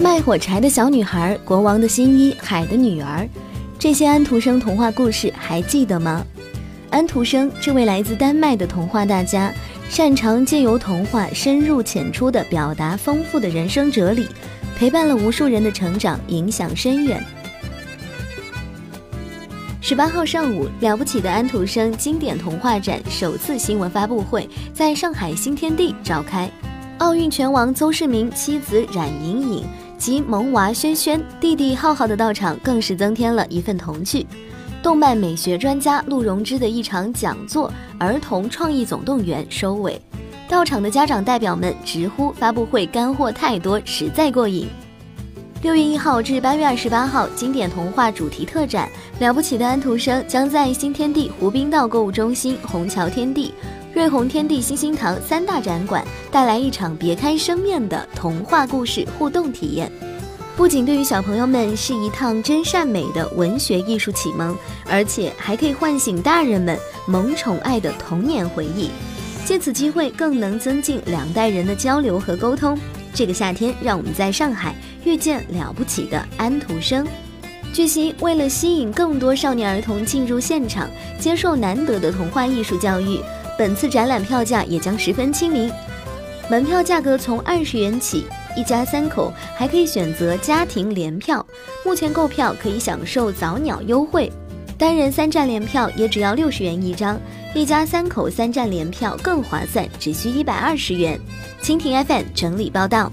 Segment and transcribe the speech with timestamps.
[0.00, 3.28] 卖火柴的小女孩、国王的新衣、海的女儿，
[3.78, 6.24] 这些安徒生童话故事还记得吗？
[6.88, 9.52] 安徒生这位来自丹麦的童话大家，
[9.90, 14.26] 擅长借由童话深入浅出地表达丰富的人生哲理，
[14.74, 17.22] 陪伴了无数人的成长，影响深远。
[19.82, 26.50] 十八号上午，了不起的安徒生经典童话展首次新闻发布会在上海新天地召开。
[26.98, 29.64] 奥运拳王邹市明妻子冉莹颖
[30.00, 34.26] 及萌娃轩轩、弟弟浩浩的到场，更是增添了一份童趣。
[34.82, 37.68] 动漫美学专家陆荣之的一场讲座
[37.98, 40.00] 《儿童创意总动员》收尾，
[40.48, 44.66] 到场的家长代表们直呼发布会干货太多，实在过瘾。
[45.60, 48.88] 六月一号至八月二十八号，经典童话主题特展
[49.22, 53.52] 《了不起的安徒生》将在新天地湖滨道购物中心、虹桥天地、
[54.00, 59.92] 瑞虹天地新星堂三大展馆带来一场别开生面的童话故事互动体验。
[60.56, 64.56] 不仅对于小朋友们是一趟真善美的文学艺术启蒙，
[64.88, 68.88] 而且还可以唤醒大人们萌宠爱的童年回忆。
[69.44, 72.78] 借此机会，更能增进两代人的交流和沟通。
[73.12, 77.06] 这个夏天，让我们在上海遇见了不起的安徒生。
[77.70, 83.20] 据悉，为了吸引更多少年儿童进入现场，接受难得的童话艺术教育，
[83.60, 85.70] 本次展览票价也将十分亲民，
[86.48, 88.24] 门票价格从二十元起。
[88.56, 91.44] 一家三口还可以选择家庭联票，
[91.84, 94.32] 目前购票可以享受早鸟优惠，
[94.78, 97.20] 单人三站联票也只要六十元一张，
[97.54, 101.20] 一家三口三站联票更划算，只需一百二十元。
[101.60, 103.12] 蜻蜓 FM 整理报道。